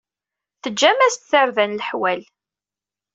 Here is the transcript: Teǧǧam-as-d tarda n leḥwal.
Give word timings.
Teǧǧam-as-d 0.61 1.23
tarda 1.29 1.65
n 1.65 1.77
leḥwal. 1.79 2.21